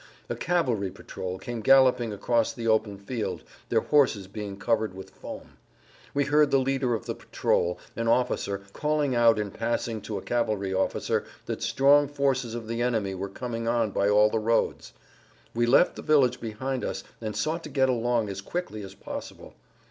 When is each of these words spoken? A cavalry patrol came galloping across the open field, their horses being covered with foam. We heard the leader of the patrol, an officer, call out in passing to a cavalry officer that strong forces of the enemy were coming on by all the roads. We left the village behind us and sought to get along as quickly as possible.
A 0.29 0.35
cavalry 0.35 0.89
patrol 0.89 1.37
came 1.37 1.61
galloping 1.61 2.11
across 2.11 2.51
the 2.53 2.67
open 2.67 2.97
field, 2.97 3.43
their 3.69 3.81
horses 3.81 4.25
being 4.27 4.57
covered 4.57 4.95
with 4.95 5.11
foam. 5.11 5.57
We 6.15 6.23
heard 6.23 6.49
the 6.49 6.57
leader 6.57 6.95
of 6.95 7.05
the 7.05 7.13
patrol, 7.13 7.77
an 7.95 8.07
officer, 8.07 8.63
call 8.73 9.15
out 9.15 9.37
in 9.37 9.51
passing 9.51 10.01
to 10.01 10.17
a 10.17 10.23
cavalry 10.23 10.73
officer 10.73 11.25
that 11.45 11.61
strong 11.61 12.07
forces 12.07 12.55
of 12.55 12.67
the 12.67 12.81
enemy 12.81 13.13
were 13.13 13.29
coming 13.29 13.67
on 13.67 13.91
by 13.91 14.09
all 14.09 14.31
the 14.31 14.39
roads. 14.39 14.93
We 15.53 15.67
left 15.67 15.95
the 15.95 16.01
village 16.01 16.41
behind 16.41 16.83
us 16.83 17.03
and 17.21 17.35
sought 17.35 17.61
to 17.65 17.69
get 17.69 17.87
along 17.87 18.27
as 18.29 18.41
quickly 18.41 18.81
as 18.81 18.95
possible. 18.95 19.53